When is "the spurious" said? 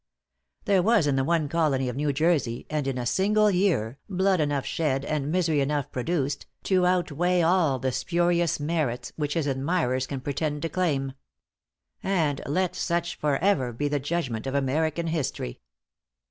7.77-8.59